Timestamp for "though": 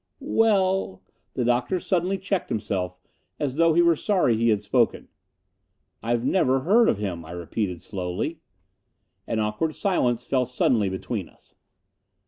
3.57-3.75